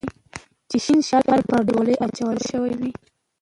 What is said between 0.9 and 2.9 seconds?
شال پر ډولۍ اچول شوی و